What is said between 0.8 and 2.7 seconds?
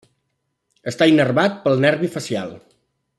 Està innervat pel nervi facial.